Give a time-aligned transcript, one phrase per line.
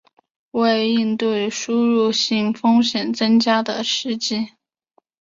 [0.49, 4.49] 为应对输入性风险增加的实际